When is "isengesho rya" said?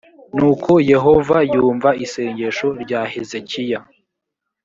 2.05-3.01